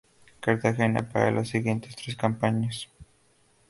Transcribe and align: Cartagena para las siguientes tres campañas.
Cartagena 0.41 1.07
para 1.07 1.29
las 1.29 1.49
siguientes 1.49 1.95
tres 1.95 2.15
campañas. 2.15 2.89